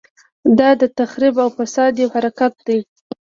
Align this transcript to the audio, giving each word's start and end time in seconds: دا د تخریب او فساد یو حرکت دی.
دا 0.59 0.69
د 0.81 0.83
تخریب 0.97 1.35
او 1.43 1.49
فساد 1.57 1.93
یو 2.01 2.09
حرکت 2.15 2.53
دی. 2.67 2.79